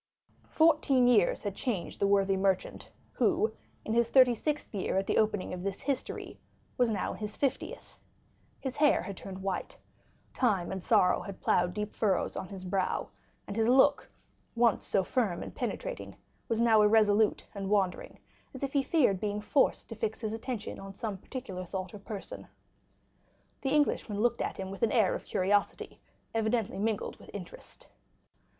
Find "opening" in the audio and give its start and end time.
5.19-5.53